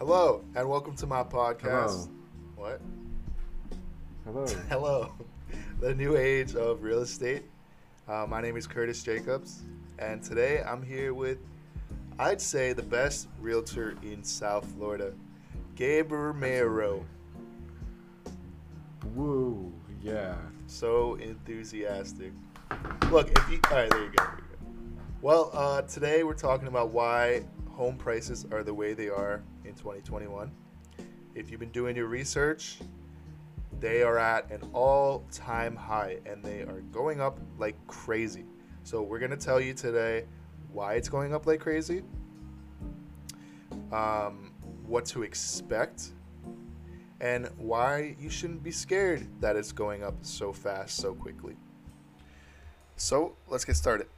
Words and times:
Hello, 0.00 0.42
and 0.54 0.66
welcome 0.66 0.96
to 0.96 1.06
my 1.06 1.22
podcast. 1.22 2.08
Hello. 2.56 2.78
What? 2.78 2.80
Hello. 4.24 4.46
Hello, 4.70 5.12
the 5.78 5.94
new 5.94 6.16
age 6.16 6.56
of 6.56 6.82
real 6.82 7.00
estate. 7.00 7.42
Uh, 8.08 8.24
my 8.26 8.40
name 8.40 8.56
is 8.56 8.66
Kurtis 8.66 9.04
Jacobs, 9.04 9.60
and 9.98 10.22
today 10.22 10.62
I'm 10.62 10.82
here 10.82 11.12
with, 11.12 11.36
I'd 12.18 12.40
say, 12.40 12.72
the 12.72 12.82
best 12.82 13.28
realtor 13.42 13.94
in 14.02 14.24
South 14.24 14.64
Florida, 14.74 15.12
Gabe 15.76 16.12
Romero. 16.12 17.04
Woo. 19.14 19.70
Yeah. 20.00 20.34
So 20.66 21.16
enthusiastic. 21.16 22.32
Look, 23.10 23.38
if 23.38 23.50
you, 23.50 23.60
all 23.70 23.76
right, 23.76 23.90
there 23.90 24.04
you 24.04 24.12
go. 24.12 24.24
There 24.24 24.34
you 24.34 24.40
go. 24.46 24.66
Well, 25.20 25.50
uh, 25.52 25.82
today 25.82 26.22
we're 26.22 26.32
talking 26.32 26.68
about 26.68 26.88
why 26.88 27.42
home 27.72 27.96
prices 27.96 28.46
are 28.52 28.62
the 28.62 28.74
way 28.74 28.94
they 28.94 29.08
are 29.08 29.42
in 29.64 29.74
2021. 29.74 30.50
If 31.34 31.50
you've 31.50 31.60
been 31.60 31.70
doing 31.70 31.96
your 31.96 32.06
research, 32.06 32.78
they 33.78 34.02
are 34.02 34.18
at 34.18 34.50
an 34.50 34.62
all-time 34.72 35.74
high 35.74 36.18
and 36.26 36.44
they 36.44 36.60
are 36.62 36.82
going 36.92 37.20
up 37.20 37.38
like 37.58 37.74
crazy. 37.86 38.44
So 38.82 39.02
we're 39.02 39.18
gonna 39.18 39.36
tell 39.36 39.60
you 39.60 39.72
today 39.72 40.24
why 40.72 40.94
it's 40.94 41.08
going 41.08 41.34
up 41.34 41.46
like 41.46 41.60
crazy, 41.60 42.02
um, 43.92 44.52
what 44.86 45.04
to 45.06 45.22
expect, 45.22 46.10
and 47.20 47.48
why 47.56 48.16
you 48.18 48.30
shouldn't 48.30 48.62
be 48.62 48.70
scared 48.70 49.26
that 49.40 49.56
it's 49.56 49.72
going 49.72 50.02
up 50.02 50.14
so 50.22 50.52
fast, 50.52 50.96
so 50.96 51.14
quickly. 51.14 51.56
So 52.96 53.36
let's 53.48 53.64
get 53.64 53.76
started. 53.76 54.08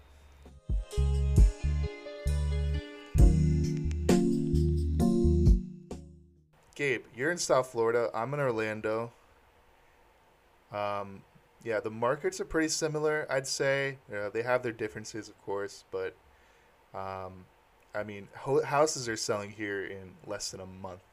Gabe, 6.83 7.05
you're 7.15 7.30
in 7.30 7.38
South 7.38 7.69
Florida. 7.69 8.11
I'm 8.13 8.35
in 8.35 8.41
Orlando. 8.41 9.13
Um, 10.73 11.23
yeah, 11.63 11.79
the 11.79 11.93
markets 11.93 12.41
are 12.41 12.45
pretty 12.45 12.71
similar, 12.71 13.24
I'd 13.30 13.47
say. 13.47 13.99
They 14.33 14.43
have 14.43 14.65
their 14.65 14.73
differences, 14.73 15.29
of 15.29 15.41
course, 15.43 15.85
but 15.93 16.16
um, 16.93 17.45
I 17.95 18.02
mean, 18.02 18.27
ho- 18.35 18.65
houses 18.65 19.09
are 19.09 19.16
selling 19.16 19.52
here 19.52 19.85
in 19.85 20.15
less 20.27 20.51
than 20.51 20.59
a 20.59 20.66
month. 20.66 21.05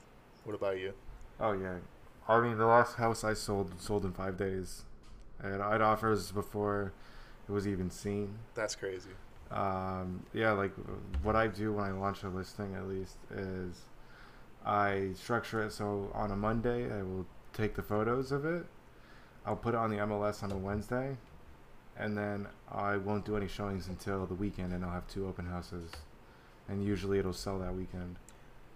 What 0.43 0.55
about 0.55 0.79
you? 0.79 0.93
Oh 1.39 1.51
yeah. 1.51 1.75
I 2.27 2.41
mean, 2.41 2.57
the 2.57 2.65
last 2.65 2.95
house 2.95 3.23
I 3.23 3.35
sold 3.35 3.79
sold 3.79 4.05
in 4.05 4.11
five 4.11 4.37
days, 4.37 4.85
and 5.39 5.61
I'd 5.61 5.81
offers 5.81 6.31
before 6.31 6.93
it 7.47 7.51
was 7.51 7.67
even 7.67 7.91
seen. 7.91 8.39
That's 8.55 8.75
crazy. 8.75 9.11
Um, 9.51 10.25
yeah, 10.33 10.51
like 10.51 10.71
what 11.21 11.35
I 11.35 11.45
do 11.45 11.73
when 11.73 11.85
I 11.85 11.91
launch 11.91 12.23
a 12.23 12.29
listing, 12.29 12.73
at 12.73 12.87
least, 12.87 13.17
is 13.31 13.83
I 14.69 15.09
structure 15.15 15.63
it 15.63 15.73
so 15.73 16.11
on 16.13 16.29
a 16.29 16.35
Monday 16.35 16.85
I 16.95 17.01
will 17.01 17.25
take 17.53 17.73
the 17.73 17.81
photos 17.81 18.31
of 18.31 18.45
it. 18.45 18.65
I'll 19.43 19.55
put 19.55 19.73
it 19.73 19.77
on 19.77 19.89
the 19.89 19.97
MLS 19.97 20.43
on 20.43 20.51
a 20.51 20.57
Wednesday, 20.57 21.17
and 21.97 22.15
then 22.15 22.47
I 22.71 22.97
won't 22.97 23.25
do 23.25 23.35
any 23.35 23.47
showings 23.47 23.87
until 23.87 24.27
the 24.27 24.35
weekend, 24.35 24.73
and 24.73 24.85
I'll 24.85 24.91
have 24.91 25.07
two 25.07 25.27
open 25.27 25.47
houses, 25.47 25.91
and 26.67 26.85
usually 26.85 27.17
it'll 27.17 27.33
sell 27.33 27.57
that 27.59 27.73
weekend. 27.73 28.17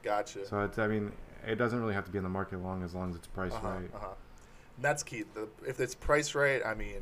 Gotcha. 0.01 0.47
So 0.47 0.61
it's, 0.61 0.79
I 0.79 0.87
mean, 0.87 1.11
it 1.45 1.55
doesn't 1.55 1.79
really 1.79 1.93
have 1.93 2.05
to 2.05 2.11
be 2.11 2.17
in 2.17 2.23
the 2.23 2.29
market 2.29 2.63
long 2.63 2.81
as 2.81 2.95
long 2.95 3.11
as 3.11 3.17
it's 3.17 3.27
priced 3.27 3.55
uh-huh, 3.57 3.67
right. 3.67 3.93
Uh-huh. 3.93 4.07
That's 4.81 5.03
key. 5.03 5.25
The, 5.35 5.47
if 5.67 5.79
it's 5.79 5.93
priced 5.93 6.33
right, 6.33 6.65
I 6.65 6.73
mean, 6.73 7.01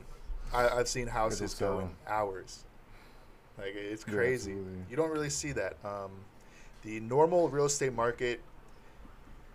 I, 0.54 0.68
I've 0.68 0.90
seen 0.90 1.08
houses 1.08 1.54
go 1.54 1.80
in 1.80 1.90
hours. 2.08 2.66
Like 3.58 3.74
it's 3.74 4.04
crazy. 4.04 4.52
absolutely. 4.52 4.84
you 4.90 4.98
don't 4.98 5.12
really 5.12 5.30
see 5.30 5.54
that. 5.54 5.78
Um, 5.86 6.12
the 6.82 7.00
normal 7.00 7.48
real 7.48 7.66
estate 7.66 7.94
market 7.94 8.42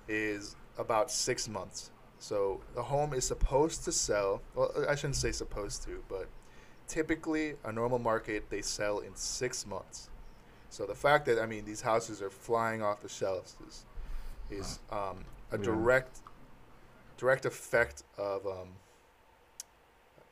is 0.08 0.56
about 0.78 1.10
six 1.10 1.48
months. 1.48 1.90
So 2.18 2.60
the 2.74 2.82
home 2.82 3.12
is 3.12 3.26
supposed 3.26 3.84
to 3.84 3.92
sell. 3.92 4.42
Well, 4.54 4.72
I 4.88 4.94
shouldn't 4.94 5.16
say 5.16 5.32
supposed 5.32 5.82
to, 5.84 6.02
but 6.08 6.28
typically 6.88 7.54
a 7.64 7.72
normal 7.72 7.98
market 7.98 8.48
they 8.50 8.62
sell 8.62 9.00
in 9.00 9.14
six 9.14 9.66
months. 9.66 10.08
So 10.70 10.86
the 10.86 10.94
fact 10.94 11.26
that 11.26 11.38
I 11.40 11.46
mean 11.46 11.64
these 11.64 11.80
houses 11.80 12.20
are 12.22 12.30
flying 12.30 12.82
off 12.82 13.00
the 13.02 13.08
shelves 13.08 13.56
is 13.66 13.84
is 14.50 14.78
um, 14.90 15.24
a 15.52 15.56
Yeah. 15.58 15.64
direct 15.64 16.20
direct 17.16 17.44
effect 17.46 18.02
of 18.18 18.46
um, 18.46 18.68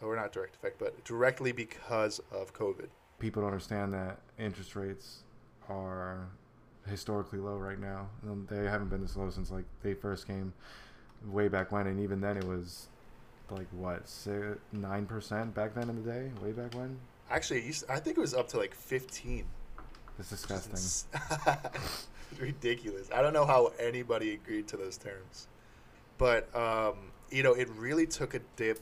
or 0.03 0.17
not 0.17 0.33
direct 0.33 0.57
effect, 0.57 0.79
but 0.79 1.03
directly 1.05 1.53
because 1.53 2.21
of 2.31 2.53
COVID. 2.53 2.89
People 3.19 3.43
don't 3.43 3.53
understand 3.53 3.95
that 3.95 4.21
interest 4.39 4.77
rates 4.77 5.23
are 5.69 6.29
historically 6.87 7.39
low 7.39 7.57
right 7.57 7.79
now. 7.81 8.09
Um, 8.25 8.47
They 8.51 8.65
haven't 8.65 8.89
been 8.89 9.01
this 9.01 9.17
low 9.17 9.31
since 9.31 9.51
like 9.51 9.65
they 9.83 9.95
first 9.95 10.27
came 10.27 10.53
way 11.27 11.49
back 11.49 11.73
when, 11.73 11.87
and 11.87 12.01
even 12.01 12.21
then 12.21 12.37
it 12.37 12.45
was 12.45 12.89
like 13.51 13.67
what 13.73 14.03
nine 14.73 15.07
percent 15.07 15.55
back 15.55 15.75
then 15.75 15.89
in 15.89 16.03
the 16.03 16.11
day, 16.11 16.31
way 16.43 16.53
back 16.53 16.75
when. 16.75 16.99
Actually, 17.31 17.61
it 17.61 17.67
used 17.67 17.85
I 17.89 17.99
think 17.99 18.19
it 18.19 18.21
was 18.21 18.35
up 18.35 18.49
to 18.49 18.59
like 18.59 18.75
fifteen. 18.75 19.47
It's 20.19 20.31
is 20.31 20.41
disgusting. 20.41 20.75
It's 20.75 22.07
ridiculous. 22.39 23.09
I 23.13 23.21
don't 23.23 23.33
know 23.33 23.47
how 23.47 23.73
anybody 23.81 24.35
agreed 24.35 24.69
to 24.69 24.77
those 24.77 24.97
terms, 24.97 25.49
but 26.19 26.55
um, 26.55 26.95
you 27.31 27.43
know, 27.43 27.55
it 27.55 27.69
really 27.71 28.07
took 28.07 28.35
a 28.35 28.41
dip 28.57 28.79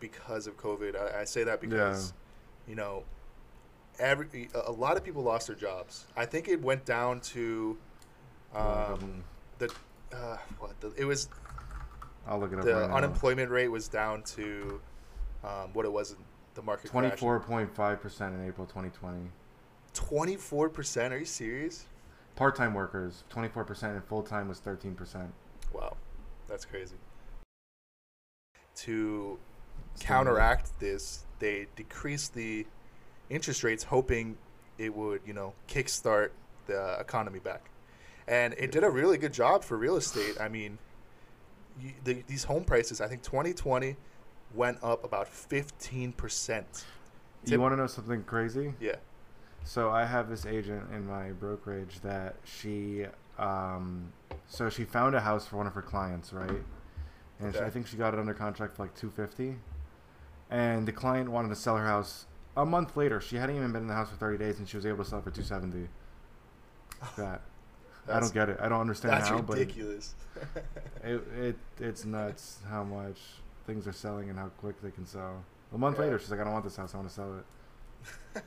because 0.00 0.46
of 0.46 0.56
COVID. 0.56 0.96
I, 0.96 1.22
I 1.22 1.24
say 1.24 1.44
that 1.44 1.60
because 1.60 2.12
you 2.68 2.76
know, 2.76 3.02
every 3.98 4.48
a 4.54 4.72
lot 4.72 4.96
of 4.96 5.04
people 5.04 5.22
lost 5.22 5.46
their 5.46 5.56
jobs. 5.56 6.06
I 6.16 6.24
think 6.26 6.48
it 6.48 6.60
went 6.60 6.84
down 6.84 7.20
to 7.20 7.76
um, 8.54 9.24
the 9.58 9.72
uh, 10.12 10.36
what 10.58 10.80
the, 10.80 10.92
it 10.96 11.04
was 11.04 11.28
I'll 12.26 12.38
look 12.38 12.52
it 12.52 12.58
up. 12.58 12.64
the 12.64 12.74
right 12.74 12.88
now. 12.88 12.96
unemployment 12.96 13.50
rate 13.50 13.68
was 13.68 13.88
down 13.88 14.22
to 14.22 14.80
um, 15.44 15.70
what 15.72 15.84
it 15.84 15.92
was 15.92 16.12
in 16.12 16.18
the 16.54 16.62
market. 16.62 16.90
Twenty-four 16.90 17.40
point 17.40 17.74
five 17.74 18.00
percent 18.00 18.34
in 18.34 18.46
April 18.46 18.66
2020. 18.66 19.30
Twenty-four 19.94 20.68
percent. 20.68 21.14
Are 21.14 21.18
you 21.18 21.24
serious? 21.24 21.86
Part-time 22.36 22.74
workers, 22.74 23.24
twenty-four 23.30 23.64
percent, 23.64 23.94
and 23.94 24.04
full-time 24.04 24.48
was 24.48 24.60
thirteen 24.60 24.94
percent. 24.94 25.32
Wow, 25.72 25.96
that's 26.46 26.64
crazy. 26.64 26.96
To 28.76 29.38
counteract 29.98 30.78
this, 30.78 31.24
they 31.40 31.66
decreased 31.74 32.34
the 32.34 32.66
interest 33.30 33.62
rates, 33.64 33.84
hoping 33.84 34.36
it 34.78 34.94
would, 34.94 35.20
you 35.26 35.32
know, 35.32 35.54
kickstart 35.68 36.30
the 36.66 36.98
economy 37.00 37.38
back. 37.38 37.70
And 38.26 38.54
it 38.58 38.72
did 38.72 38.84
a 38.84 38.90
really 38.90 39.18
good 39.18 39.32
job 39.32 39.64
for 39.64 39.76
real 39.76 39.96
estate. 39.96 40.36
I 40.40 40.48
mean, 40.48 40.78
you, 41.80 41.92
the, 42.04 42.22
these 42.26 42.44
home 42.44 42.64
prices, 42.64 43.00
I 43.00 43.08
think 43.08 43.22
2020 43.22 43.96
went 44.54 44.78
up 44.82 45.04
about 45.04 45.28
15%. 45.32 46.64
You 47.44 47.60
want 47.60 47.72
to 47.72 47.76
know 47.76 47.86
something 47.86 48.22
crazy? 48.24 48.74
Yeah. 48.80 48.96
So 49.64 49.90
I 49.90 50.04
have 50.04 50.28
this 50.28 50.46
agent 50.46 50.84
in 50.92 51.06
my 51.06 51.30
brokerage 51.32 52.00
that 52.00 52.36
she, 52.44 53.06
um, 53.38 54.12
so 54.46 54.68
she 54.68 54.84
found 54.84 55.14
a 55.14 55.20
house 55.20 55.46
for 55.46 55.56
one 55.56 55.66
of 55.66 55.74
her 55.74 55.82
clients, 55.82 56.32
right? 56.32 56.50
And 57.40 57.52
she, 57.52 57.58
Okay. 57.58 57.66
I 57.66 57.70
think 57.70 57.86
she 57.86 57.96
got 57.96 58.14
it 58.14 58.20
under 58.20 58.34
contract 58.34 58.76
for 58.76 58.82
like 58.82 58.94
two 58.94 59.10
fifty, 59.10 59.56
and 60.50 60.88
the 60.88 60.92
client 60.92 61.30
wanted 61.30 61.50
to 61.50 61.54
sell 61.54 61.76
her 61.76 61.86
house 61.86 62.26
a 62.58 62.66
month 62.66 62.96
later. 62.96 63.20
She 63.20 63.36
hadn't 63.36 63.56
even 63.56 63.72
been 63.72 63.82
in 63.82 63.88
the 63.88 63.94
house 63.94 64.10
for 64.10 64.16
thirty 64.16 64.36
days, 64.38 64.58
and 64.58 64.68
she 64.68 64.76
was 64.76 64.84
able 64.84 65.04
to 65.04 65.08
sell 65.08 65.22
for 65.22 65.30
two 65.30 65.42
seventy. 65.42 65.88
That 67.16 67.40
I 68.10 68.20
don't 68.20 68.32
get 68.32 68.48
it. 68.48 68.58
I 68.60 68.68
don't 68.70 68.80
understand 68.80 69.14
That's 69.14 69.28
how, 69.28 69.42
but 69.42 69.58
it, 69.58 69.60
ridiculous. 69.68 70.14
it, 71.04 71.22
it 71.36 71.56
it's 71.78 72.04
nuts 72.06 72.58
how 72.68 72.82
much 72.82 73.18
things 73.66 73.86
are 73.86 73.92
selling 73.92 74.30
and 74.30 74.38
how 74.38 74.48
quick 74.60 74.80
they 74.82 74.90
can 74.90 75.04
sell. 75.06 75.44
A 75.74 75.78
month 75.78 75.96
Yeah. 75.98 76.04
later, 76.04 76.18
she's 76.18 76.30
like, 76.30 76.40
I 76.40 76.44
don't 76.44 76.54
want 76.54 76.64
this 76.64 76.76
house. 76.76 76.94
I 76.94 76.96
want 76.96 77.08
to 77.10 77.14
sell 77.14 77.38
it. 78.34 78.44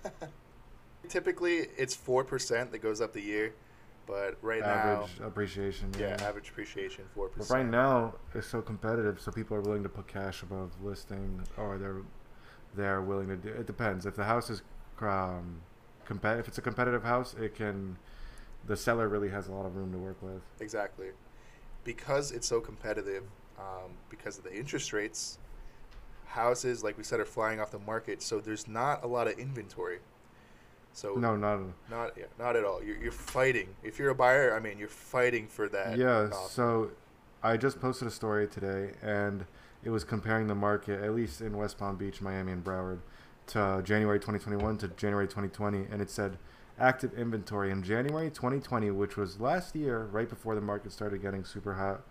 Typically, 1.10 1.68
it's 1.78 1.96
4% 1.96 2.72
that 2.72 2.80
goes 2.80 3.02
up 3.02 3.14
the 3.14 3.22
year. 3.22 3.54
But 4.08 4.38
right 4.42 4.64
Average 4.64 5.20
now, 5.20 5.28
appreciation. 5.28 5.92
Yeah, 5.98 6.18
average 6.22 6.50
appreciation 6.50 7.06
four 7.14 7.28
But 7.28 7.38
percent. 7.38 7.58
right 7.60 7.70
now, 7.70 8.16
it's 8.34 8.48
so 8.48 8.62
competitive, 8.62 9.22
so 9.22 9.32
people 9.32 9.56
are 9.56 9.62
willing 9.62 9.84
to 9.84 9.90
put 9.90 10.08
cash 10.08 10.42
above 10.42 10.72
listing, 10.84 11.40
or 11.56 11.78
they're 11.78 12.02
they're 12.76 13.02
willing 13.02 13.28
to 13.28 13.36
do. 13.36 13.50
It 13.50 13.66
depends. 13.68 14.06
If 14.06 14.16
the 14.16 14.24
house 14.24 14.50
is 14.50 14.62
um, 15.02 15.62
compet, 16.08 16.40
if 16.40 16.48
it's 16.48 16.58
a 16.58 16.62
competitive 16.62 17.04
house, 17.04 17.36
it 17.40 17.56
can. 17.56 17.98
The 18.68 18.78
seller 18.78 19.08
really 19.08 19.30
has 19.30 19.48
a 19.48 19.52
lot 19.52 19.66
of 19.66 19.76
room 19.76 19.92
to 19.92 19.98
work 19.98 20.22
with. 20.22 20.42
exactly, 20.60 21.08
because 21.84 22.32
it's 22.32 22.48
so 22.48 22.60
competitive, 22.62 23.24
um, 23.58 23.92
because 24.10 24.38
of 24.38 24.44
the 24.44 24.54
interest 24.56 24.94
rates, 24.94 25.40
houses 26.26 26.84
like 26.84 26.96
we 26.98 27.04
said 27.04 27.20
are 27.20 27.26
flying 27.26 27.60
off 27.60 27.72
the 27.72 27.80
market. 27.80 28.22
So 28.22 28.40
there's 28.40 28.68
not 28.68 29.04
a 29.04 29.08
lot 29.08 29.28
of 29.28 29.40
inventory. 29.40 30.00
So 30.94 31.16
No, 31.16 31.36
not. 31.36 31.60
not 31.90 32.12
yeah, 32.18 32.26
not 32.38 32.56
at 32.56 32.64
all. 32.66 32.84
You're 32.84 32.98
you're 32.98 33.12
fighting. 33.12 33.70
If 33.82 33.98
you're 33.98 34.10
a 34.12 34.16
buyer, 34.16 34.54
I 34.56 34.60
mean, 34.60 34.78
you're 34.78 34.88
fighting 34.90 35.48
for 35.48 35.68
that. 35.70 35.98
Yeah. 35.98 36.30
offer. 36.32 36.50
So, 36.50 36.92
I 37.44 37.58
just 37.58 37.80
posted 37.82 38.08
a 38.08 38.12
story 38.12 38.48
today, 38.48 38.92
and 39.02 39.46
it 39.84 39.90
was 39.90 40.04
comparing 40.04 40.48
the 40.48 40.56
market, 40.56 41.04
at 41.04 41.14
least 41.16 41.42
in 41.42 41.58
West 41.58 41.78
Palm 41.78 41.96
Beach, 41.96 42.22
Miami, 42.22 42.52
and 42.52 42.64
Broward, 42.64 43.00
to 43.48 43.82
January 43.84 44.20
2021 44.20 44.78
to 44.78 44.88
January 44.90 45.28
2020, 45.28 45.88
and 45.92 46.02
it 46.02 46.10
said 46.10 46.38
active 46.80 47.14
inventory 47.14 47.72
in 47.72 47.84
January 47.84 48.30
2020, 48.30 48.92
which 48.92 49.18
was 49.18 49.40
last 49.40 49.76
year, 49.76 50.06
right 50.12 50.30
before 50.30 50.56
the 50.56 50.62
market 50.62 50.92
started 50.92 51.22
getting 51.22 51.44
super 51.44 51.74
hot. 51.74 52.02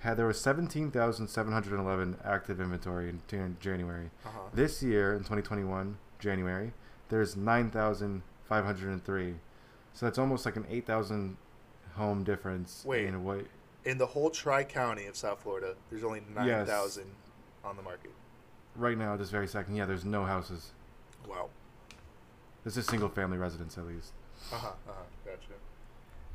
Had 0.00 0.16
there 0.16 0.26
was 0.26 0.40
17,711 0.40 2.16
active 2.24 2.60
inventory 2.60 3.08
in 3.08 3.20
Jan- 3.26 3.56
January. 3.60 4.10
Uh-huh. 4.24 4.38
This 4.54 4.82
year 4.82 5.12
in 5.12 5.20
2021, 5.20 5.98
January, 6.20 6.72
there's 7.08 7.36
9,503. 7.36 9.34
So 9.92 10.06
that's 10.06 10.18
almost 10.18 10.46
like 10.46 10.54
an 10.56 10.66
8,000 10.70 11.36
home 11.96 12.22
difference 12.22 12.84
Wait. 12.86 13.06
in 13.06 13.24
what 13.24 13.46
In 13.88 13.96
the 13.96 14.04
whole 14.06 14.28
Tri 14.28 14.64
County 14.64 15.06
of 15.06 15.16
South 15.16 15.40
Florida, 15.42 15.74
there's 15.88 16.04
only 16.04 16.20
nine 16.34 16.66
thousand 16.66 17.06
Yes. 17.06 17.14
on 17.64 17.74
the 17.76 17.82
market. 17.82 18.10
right 18.76 18.98
now 18.98 19.16
this 19.16 19.30
very 19.30 19.48
second. 19.48 19.76
Yeah, 19.76 19.86
there's 19.86 20.04
no 20.04 20.26
houses. 20.26 20.72
Wow. 21.26 21.48
This 22.64 22.76
is 22.76 22.84
single 22.84 23.08
family 23.08 23.38
residence 23.38 23.78
at 23.78 23.86
least. 23.86 24.12
Uh 24.52 24.56
huh. 24.56 24.68
Uh 24.86 24.92
huh. 24.92 25.02
Gotcha. 25.24 25.54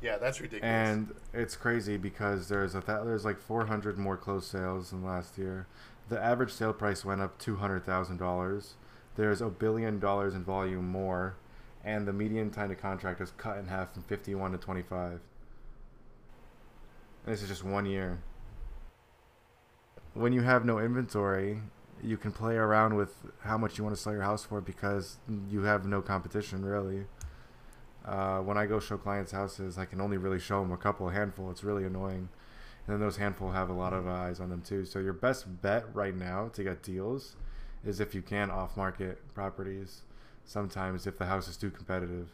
Yeah, 0.02 0.18
that's 0.18 0.40
ridiculous. 0.40 0.64
And 0.68 1.14
it's 1.32 1.54
crazy 1.54 1.96
because 1.96 2.48
there's 2.48 2.74
a 2.74 2.80
th- 2.80 3.04
there's 3.04 3.24
like 3.24 3.38
400 3.38 3.98
more 3.98 4.16
closed 4.16 4.50
sales 4.50 4.90
than 4.90 5.04
last 5.04 5.38
year. 5.38 5.68
The 6.08 6.20
average 6.20 6.50
sale 6.52 6.72
price 6.72 7.04
went 7.04 7.20
up 7.20 7.40
$200,000. 7.40 8.72
There's 9.16 9.40
a 9.40 9.48
billion 9.48 10.00
dollars 10.00 10.34
in 10.34 10.42
volume 10.42 10.88
more, 10.88 11.36
and 11.84 12.06
the 12.06 12.12
median 12.12 12.50
time 12.50 12.70
to 12.70 12.74
contract 12.74 13.20
is 13.20 13.30
cut 13.38 13.58
in 13.58 13.68
half 13.68 13.94
from 13.94 14.02
51 14.02 14.50
to 14.52 14.58
25. 14.58 15.20
This 17.26 17.42
is 17.42 17.48
just 17.48 17.64
one 17.64 17.86
year. 17.86 18.18
When 20.12 20.32
you 20.32 20.42
have 20.42 20.64
no 20.64 20.78
inventory, 20.78 21.62
you 22.02 22.18
can 22.18 22.32
play 22.32 22.56
around 22.56 22.96
with 22.96 23.14
how 23.40 23.56
much 23.56 23.78
you 23.78 23.84
want 23.84 23.96
to 23.96 24.02
sell 24.02 24.12
your 24.12 24.22
house 24.22 24.44
for 24.44 24.60
because 24.60 25.16
you 25.48 25.62
have 25.62 25.86
no 25.86 26.02
competition 26.02 26.64
really. 26.64 27.06
Uh, 28.04 28.40
when 28.40 28.58
I 28.58 28.66
go 28.66 28.78
show 28.78 28.98
clients 28.98 29.32
houses, 29.32 29.78
I 29.78 29.86
can 29.86 30.00
only 30.00 30.18
really 30.18 30.38
show 30.38 30.60
them 30.60 30.70
a 30.70 30.76
couple, 30.76 31.08
a 31.08 31.12
handful. 31.12 31.50
It's 31.50 31.64
really 31.64 31.84
annoying. 31.84 32.28
And 32.86 32.94
then 32.94 33.00
those 33.00 33.16
handful 33.16 33.52
have 33.52 33.70
a 33.70 33.72
lot 33.72 33.94
of 33.94 34.06
eyes 34.06 34.38
on 34.38 34.50
them 34.50 34.60
too. 34.60 34.84
So 34.84 34.98
your 34.98 35.14
best 35.14 35.62
bet 35.62 35.86
right 35.94 36.14
now 36.14 36.48
to 36.52 36.62
get 36.62 36.82
deals 36.82 37.36
is 37.82 38.00
if 38.00 38.14
you 38.14 38.20
can 38.20 38.50
off-market 38.50 39.34
properties. 39.34 40.02
Sometimes 40.44 41.06
if 41.06 41.16
the 41.16 41.24
house 41.24 41.48
is 41.48 41.56
too 41.56 41.70
competitive. 41.70 42.28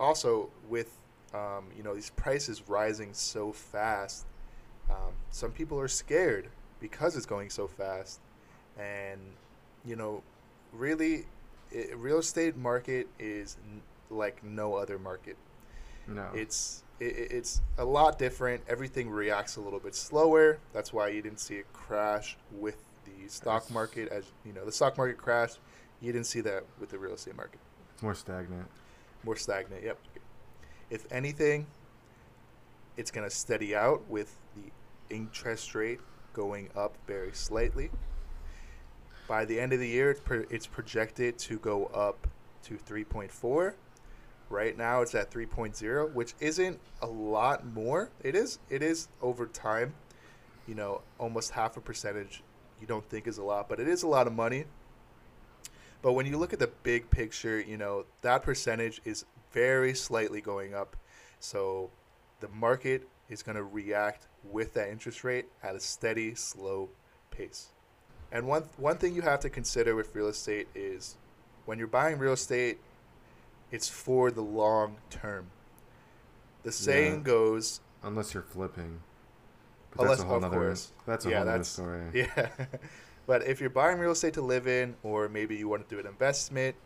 also 0.00 0.48
with 0.68 0.92
um, 1.34 1.66
you 1.76 1.82
know 1.82 1.94
these 1.94 2.10
prices 2.10 2.62
rising 2.68 3.12
so 3.12 3.52
fast, 3.52 4.26
um, 4.90 5.12
some 5.30 5.52
people 5.52 5.78
are 5.78 5.88
scared 5.88 6.48
because 6.80 7.16
it's 7.16 7.26
going 7.26 7.50
so 7.50 7.66
fast, 7.66 8.20
and 8.78 9.20
you 9.84 9.96
know, 9.96 10.22
really, 10.72 11.26
i 11.74 11.88
real 11.96 12.18
estate 12.18 12.56
market 12.56 13.08
is 13.18 13.56
n- 13.70 13.82
like 14.10 14.42
no 14.42 14.74
other 14.74 14.98
market. 14.98 15.36
No. 16.06 16.28
It's 16.34 16.82
i 17.00 17.04
i- 17.04 17.28
it's 17.38 17.60
a 17.76 17.84
lot 17.84 18.18
different. 18.18 18.62
Everything 18.68 19.10
reacts 19.10 19.56
a 19.56 19.60
little 19.60 19.80
bit 19.80 19.94
slower. 19.94 20.58
That's 20.72 20.92
why 20.92 21.08
you 21.08 21.20
didn't 21.22 21.40
see 21.40 21.56
it 21.56 21.72
crash 21.72 22.36
with 22.52 22.76
the 23.04 23.28
stock 23.28 23.70
market. 23.70 24.08
As 24.08 24.24
you 24.44 24.52
know, 24.52 24.64
the 24.64 24.72
stock 24.72 24.96
market 24.96 25.18
crashed. 25.18 25.58
You 26.00 26.12
didn't 26.12 26.26
see 26.26 26.40
that 26.42 26.64
with 26.80 26.90
the 26.90 26.98
real 26.98 27.14
estate 27.14 27.36
market. 27.36 27.58
it's 27.92 28.02
more 28.02 28.14
stagnant. 28.14 28.68
More 29.24 29.34
stagnant. 29.36 29.82
Yep. 29.82 29.98
If 30.90 31.06
anything, 31.10 31.66
it's 32.96 33.10
gonna 33.10 33.30
steady 33.30 33.74
out 33.76 34.08
with 34.08 34.34
the 34.56 35.14
interest 35.14 35.74
rate 35.74 36.00
going 36.32 36.70
up 36.76 36.96
very 37.06 37.32
slightly. 37.32 37.90
By 39.26 39.44
the 39.44 39.60
end 39.60 39.72
of 39.72 39.80
the 39.80 39.88
year, 39.88 40.10
it's, 40.10 40.20
pro- 40.20 40.46
it's 40.48 40.66
projected 40.66 41.38
to 41.40 41.58
go 41.58 41.86
up 41.86 42.26
to 42.64 42.74
3.4. 42.74 43.74
Right 44.50 44.78
now, 44.78 45.02
it's 45.02 45.14
at 45.14 45.30
3.0, 45.30 46.14
which 46.14 46.34
isn't 46.40 46.80
a 47.02 47.06
lot 47.06 47.66
more. 47.66 48.10
It 48.22 48.34
is. 48.34 48.58
It 48.70 48.82
is 48.82 49.08
over 49.20 49.46
time. 49.46 49.94
You 50.66 50.74
know, 50.74 51.02
almost 51.18 51.50
half 51.50 51.76
a 51.76 51.80
percentage. 51.80 52.42
You 52.80 52.86
don't 52.86 53.06
think 53.10 53.26
is 53.26 53.36
a 53.36 53.42
lot, 53.42 53.68
but 53.68 53.80
it 53.80 53.88
is 53.88 54.02
a 54.02 54.08
lot 54.08 54.26
of 54.26 54.32
money. 54.32 54.64
But 56.00 56.12
when 56.12 56.24
you 56.24 56.38
look 56.38 56.52
at 56.52 56.58
the 56.58 56.70
big 56.82 57.10
picture, 57.10 57.60
you 57.60 57.76
know, 57.76 58.04
that 58.22 58.42
percentage 58.42 59.00
is 59.04 59.24
very 59.52 59.94
slightly 59.94 60.40
going 60.40 60.74
up. 60.74 60.96
So 61.40 61.90
the 62.40 62.48
market 62.48 63.08
is 63.28 63.42
going 63.42 63.56
to 63.56 63.64
react 63.64 64.26
with 64.44 64.74
that 64.74 64.88
interest 64.90 65.24
rate 65.24 65.46
at 65.62 65.74
a 65.74 65.80
steady, 65.80 66.34
slow 66.34 66.88
pace. 67.30 67.68
And 68.32 68.46
one 68.46 68.64
one 68.76 68.98
thing 68.98 69.14
you 69.14 69.22
have 69.22 69.40
to 69.40 69.50
consider 69.50 69.94
with 69.96 70.14
real 70.14 70.28
estate 70.28 70.68
is 70.74 71.16
when 71.66 71.78
you're 71.78 71.86
buying 71.88 72.18
real 72.18 72.32
estate, 72.34 72.78
it's 73.70 73.88
for 73.88 74.30
the 74.30 74.42
long 74.42 74.96
term. 75.10 75.46
The 76.62 76.72
saying 76.72 77.14
Yeah. 77.14 77.20
goes, 77.20 77.80
Unless 78.02 78.34
you're 78.34 78.42
flipping. 78.42 79.00
But 79.90 80.02
Unless- 80.02 80.18
that's 80.18 80.24
a 80.24 80.28
whole 80.32 80.44
of 80.44 80.52
course. 80.52 80.92
That's 81.06 81.24
a 81.26 81.30
Yeah, 81.30 81.36
whole 81.38 81.46
that's- 81.46 81.68
story. 81.68 82.02
yeah. 82.14 82.50
but 83.26 83.42
if 83.46 83.60
you're 83.60 83.70
buying 83.70 83.98
real 83.98 84.12
estate 84.12 84.34
to 84.34 84.42
live 84.42 84.66
in, 84.66 84.94
or 85.02 85.28
maybe 85.28 85.56
you 85.56 85.68
want 85.68 85.88
to 85.88 85.94
do 85.94 85.98
an 86.00 86.06
investment, 86.06 86.76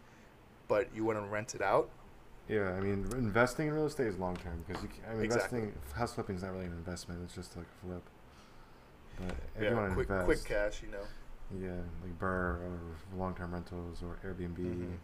but 0.68 0.94
you 0.94 1.04
want 1.04 1.18
to 1.18 1.24
rent 1.26 1.54
it 1.54 1.62
out, 1.62 1.90
Yeah, 2.52 2.74
I 2.76 2.80
mean, 2.80 3.06
investing 3.16 3.68
in 3.68 3.72
real 3.74 3.86
estate 3.86 4.08
is 4.08 4.18
long 4.18 4.36
term 4.36 4.62
because 4.66 4.82
you. 4.82 4.88
Can, 4.90 4.98
I 5.10 5.14
mean, 5.14 5.24
Exactly. 5.24 5.58
investing 5.60 5.82
house 5.94 6.12
flipping 6.12 6.36
is 6.36 6.42
not 6.42 6.52
really 6.52 6.66
an 6.66 6.72
investment; 6.72 7.20
it's 7.24 7.34
just 7.34 7.56
like 7.56 7.64
a 7.64 7.86
flip. 7.86 8.02
But 9.18 9.36
if 9.56 9.62
yeah, 9.62 9.70
you 9.70 9.76
want 9.76 9.88
to 9.88 9.94
quick 9.94 10.10
invest, 10.10 10.26
quick 10.26 10.44
cash, 10.44 10.82
you 10.82 10.90
know. 10.90 11.04
yeah, 11.58 11.80
like 12.02 12.18
BRRRR 12.18 12.60
or 12.60 12.80
long 13.16 13.34
term 13.34 13.54
rentals 13.54 14.02
or 14.02 14.18
Airbnb. 14.22 14.58
Mhm. 14.58 14.98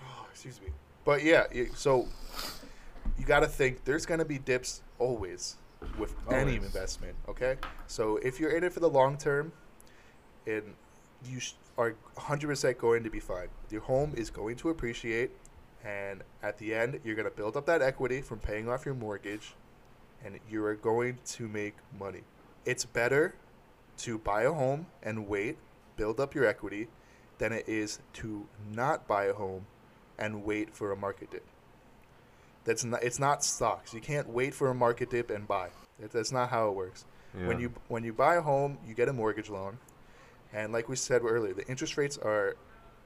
Oh, 0.00 0.26
excuse 0.30 0.60
me. 0.60 0.68
But 1.04 1.24
yeah, 1.24 1.46
so 1.74 2.06
you 3.18 3.24
got 3.24 3.40
to 3.40 3.46
think 3.48 3.84
there's 3.84 4.06
going 4.06 4.18
to 4.18 4.24
be 4.24 4.38
dips 4.38 4.82
always 4.98 5.56
with 5.98 6.14
any 6.30 6.56
Always. 6.56 6.64
investment, 6.64 7.16
okay? 7.28 7.56
So 7.86 8.18
if 8.18 8.38
you're 8.38 8.50
in 8.50 8.62
it 8.62 8.72
for 8.72 8.80
the 8.80 8.90
long 8.90 9.16
term 9.16 9.52
and 10.46 10.74
you 11.24 11.40
sh- 11.40 11.54
are 11.78 11.94
100% 12.16 12.76
going 12.76 13.04
to 13.04 13.10
be 13.10 13.20
fine. 13.20 13.48
Your 13.70 13.80
home 13.80 14.12
is 14.16 14.28
going 14.28 14.56
to 14.56 14.68
appreciate 14.68 15.30
and 15.84 16.22
at 16.42 16.58
the 16.58 16.74
end 16.74 17.00
you're 17.04 17.14
going 17.14 17.30
to 17.30 17.34
build 17.34 17.56
up 17.56 17.64
that 17.66 17.80
equity 17.80 18.20
from 18.20 18.40
paying 18.40 18.68
off 18.68 18.84
your 18.84 18.96
mortgage 18.96 19.54
and 20.24 20.38
you 20.50 20.64
are 20.64 20.74
going 20.74 21.18
to 21.24 21.48
make 21.48 21.76
money. 21.98 22.22
It's 22.66 22.84
better 22.84 23.34
to 23.98 24.18
buy 24.18 24.42
a 24.42 24.52
home 24.52 24.86
and 25.02 25.28
wait, 25.28 25.56
build 25.96 26.20
up 26.20 26.34
your 26.34 26.44
equity 26.44 26.88
than 27.38 27.52
it 27.52 27.68
is 27.68 28.00
to 28.14 28.46
not 28.74 29.06
buy 29.06 29.26
a 29.26 29.32
home 29.32 29.66
and 30.18 30.44
wait 30.44 30.74
for 30.74 30.90
a 30.90 30.96
market 30.96 31.30
dip. 31.30 31.44
That's 32.64 32.84
not 32.84 33.02
it's 33.04 33.20
not 33.20 33.44
stocks. 33.44 33.94
You 33.94 34.00
can't 34.00 34.28
wait 34.28 34.52
for 34.52 34.68
a 34.68 34.74
market 34.74 35.10
dip 35.10 35.30
and 35.30 35.46
buy. 35.46 35.68
That's 36.12 36.32
not 36.32 36.50
how 36.50 36.68
it 36.68 36.74
works. 36.74 37.04
When 37.46 37.60
you 37.60 37.72
when 37.86 38.04
you 38.04 38.12
buy 38.12 38.36
a 38.36 38.42
home, 38.42 38.78
you 38.86 38.94
get 38.94 39.08
a 39.08 39.12
mortgage 39.12 39.48
loan. 39.48 39.78
And 40.52 40.72
like 40.72 40.88
we 40.88 40.96
said 40.96 41.22
earlier, 41.22 41.54
the 41.54 41.66
interest 41.66 41.96
rates 41.96 42.18
are 42.18 42.56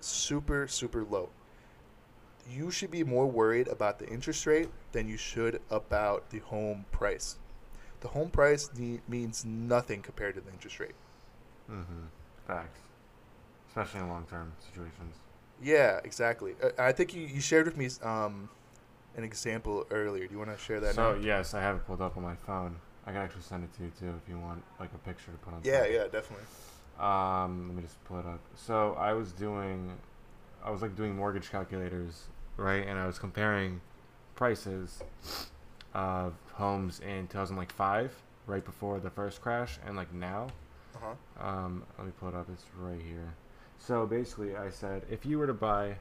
super 0.01 0.67
super 0.69 1.05
low. 1.05 1.31
You 2.49 2.71
should 2.71 2.91
be 2.91 3.05
more 3.05 3.27
worried 3.27 3.69
about 3.69 3.99
the 3.99 4.09
interest 4.09 4.47
rate 4.47 4.69
than 4.93 5.09
you 5.09 5.17
should 5.17 5.61
about 5.71 6.31
the 6.31 6.41
home 6.41 6.87
price. 6.91 7.39
The 8.01 8.09
home 8.09 8.31
price 8.31 8.69
ne- 8.77 9.01
means 9.09 9.45
nothing 9.45 10.03
compared 10.03 10.35
to 10.35 10.41
the 10.41 10.51
interest 10.51 10.81
rate. 10.81 10.95
Mm-hmm. 11.71 12.07
Facts. 12.47 12.81
Especially 13.69 14.01
in 14.01 14.09
long 14.09 14.27
term 14.29 14.53
situations. 14.61 15.17
Yeah, 15.63 16.01
exactly. 16.03 16.55
Uh, 16.63 16.71
I 16.79 16.93
think 16.93 17.15
you, 17.15 17.23
you 17.23 17.41
shared 17.41 17.67
with 17.67 17.77
me 17.77 17.89
um, 18.03 18.49
an 19.17 19.23
example 19.25 19.87
earlier. 19.91 20.27
Do 20.27 20.33
you 20.33 20.39
want 20.39 20.51
to 20.51 20.63
share 20.63 20.81
that 20.81 20.95
so 20.95 21.15
now? 21.15 21.21
yes, 21.21 21.55
I 21.55 21.61
have 21.61 21.77
it 21.77 21.87
pulled 21.87 22.03
up 22.03 22.17
on 22.17 22.23
my 22.25 22.35
phone. 22.35 22.77
I 23.07 23.13
can 23.13 23.21
actually 23.21 23.43
send 23.43 23.65
it 23.65 23.73
to 23.77 23.85
you 23.85 23.93
too 23.99 24.15
if 24.23 24.29
you 24.29 24.39
want 24.39 24.63
like 24.81 24.91
a 24.95 24.99
picture 24.99 25.31
to 25.31 25.39
put 25.39 25.55
on. 25.55 25.61
Yeah, 25.65 25.81
top. 25.81 25.89
yeah, 25.91 26.05
definitely. 26.05 26.45
Um, 26.99 27.69
let 27.69 27.77
me 27.77 27.83
just 27.83 28.03
pull 28.05 28.19
it 28.19 28.27
up. 28.27 28.41
So 28.55 28.95
I 28.99 29.13
was 29.13 29.33
doing, 29.33 29.97
I 30.65 30.71
was 30.71 30.83
like 30.83 30.95
doing 30.95 31.17
mortgage 31.17 31.51
calculators, 31.51 32.25
right? 32.57 32.87
And 32.87 32.99
I 32.99 33.07
was 33.07 33.19
comparing 33.19 33.81
prices 34.35 35.03
of 35.95 36.35
homes 36.53 37.01
in 37.01 37.27
2005, 37.29 38.13
right 38.47 38.65
before 38.65 39.01
the 39.01 39.11
first 39.11 39.41
crash, 39.41 39.79
and 39.87 39.97
like 39.97 40.13
now. 40.13 40.49
Uh-huh. 40.97 41.47
Um, 41.49 41.83
let 41.99 42.07
me 42.07 42.13
pull 42.19 42.29
it 42.29 42.35
up. 42.35 42.47
It's 42.53 42.65
right 42.79 43.01
here. 43.01 43.35
So 43.79 44.07
basically, 44.07 44.57
I 44.57 44.71
said 44.71 45.03
if 45.11 45.27
you 45.27 45.39
were 45.39 45.47
to 45.47 45.55
buy 45.55 45.97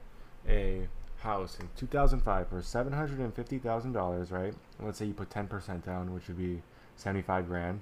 a 0.47 0.87
house 1.21 1.57
in 1.59 1.69
2005 1.77 2.47
for 2.47 2.61
seven 2.61 2.93
hundred 2.93 3.19
and 3.19 3.33
fifty 3.33 3.57
thousand 3.57 3.93
dollars, 3.93 4.31
right? 4.31 4.53
Let's 4.79 4.97
say 4.97 5.05
you 5.05 5.13
put 5.13 5.29
ten 5.29 5.47
percent 5.47 5.85
down, 5.85 6.13
which 6.13 6.27
would 6.27 6.37
be 6.37 6.61
seventy-five 6.95 7.47
grand, 7.47 7.81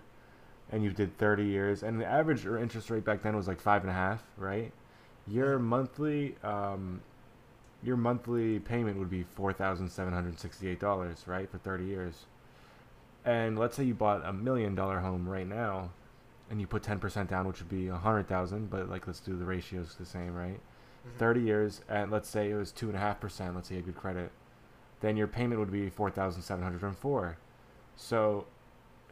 and 0.71 0.83
you 0.83 0.91
did 0.91 1.17
thirty 1.17 1.45
years, 1.45 1.83
and 1.83 1.99
the 1.99 2.05
average 2.05 2.45
interest 2.45 2.89
rate 2.89 3.05
back 3.05 3.21
then 3.21 3.35
was 3.35 3.47
like 3.47 3.59
five 3.59 3.81
and 3.81 3.89
a 3.89 3.93
half, 3.93 4.23
right? 4.37 4.71
Your 5.27 5.59
monthly, 5.59 6.35
um, 6.43 7.01
your 7.83 7.97
monthly 7.97 8.59
payment 8.59 8.97
would 8.97 9.09
be 9.09 9.23
four 9.23 9.53
thousand 9.53 9.89
seven 9.89 10.13
hundred 10.13 10.39
sixty-eight 10.39 10.79
dollars, 10.79 11.23
right, 11.27 11.49
for 11.49 11.57
thirty 11.57 11.85
years. 11.85 12.25
And 13.25 13.57
let's 13.59 13.75
say 13.75 13.83
you 13.83 13.93
bought 13.93 14.25
a 14.25 14.33
million 14.33 14.75
dollar 14.75 14.99
home 14.99 15.27
right 15.27 15.47
now, 15.47 15.89
and 16.49 16.61
you 16.61 16.67
put 16.67 16.83
ten 16.83 16.99
percent 16.99 17.29
down, 17.29 17.47
which 17.47 17.59
would 17.59 17.69
be 17.69 17.87
a 17.87 17.95
hundred 17.95 18.27
thousand. 18.27 18.69
But 18.69 18.89
like, 18.89 19.07
let's 19.07 19.19
do 19.19 19.35
the 19.37 19.45
ratios 19.45 19.95
the 19.99 20.05
same, 20.05 20.33
right? 20.33 20.59
30 21.17 21.41
years, 21.41 21.81
and 21.89 22.11
let's 22.11 22.29
say 22.29 22.51
it 22.51 22.55
was 22.55 22.71
2.5%, 22.71 23.55
let's 23.55 23.69
say 23.69 23.75
you 23.75 23.81
had 23.81 23.85
good 23.85 23.95
credit, 23.95 24.31
then 25.01 25.17
your 25.17 25.27
payment 25.27 25.59
would 25.59 25.71
be 25.71 25.89
4704 25.89 27.37
So 27.95 28.45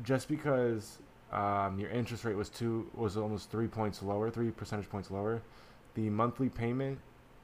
just 0.03 0.27
because 0.27 0.99
um, 1.31 1.79
your 1.79 1.89
interest 1.89 2.24
rate 2.24 2.36
was 2.36 2.50
two 2.50 2.89
was 2.93 3.17
almost 3.17 3.51
three 3.51 3.67
points 3.67 4.01
lower, 4.01 4.29
three 4.29 4.51
percentage 4.51 4.89
points 4.89 5.12
lower, 5.12 5.41
the 5.96 6.10
monthly 6.10 6.50
payment 6.50 7.00